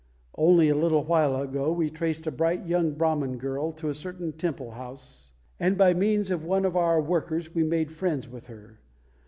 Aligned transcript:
Only 0.33 0.67
a 0.69 0.73
little 0.75 1.03
while 1.03 1.35
ago 1.39 1.71
we 1.71 1.91
traced 1.91 2.25
a 2.25 2.31
bright 2.31 2.65
young 2.65 2.93
Brahman 2.93 3.37
girl 3.37 3.71
to 3.73 3.87
a 3.87 3.93
certain 3.93 4.33
Temple 4.33 4.71
house, 4.71 5.29
and 5.59 5.77
by 5.77 5.93
means 5.93 6.31
of 6.31 6.43
one 6.43 6.65
of 6.65 6.75
our 6.75 6.99
workers 6.99 7.53
we 7.53 7.61
made 7.61 7.91
friends 7.91 8.27
with 8.27 8.47
her. 8.47 8.79